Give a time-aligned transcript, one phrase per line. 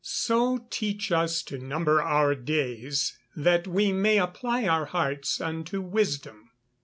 [0.03, 5.79] [Verse: "So teach us to number our days, that we may apply our hearts unto
[5.79, 6.49] wisdom."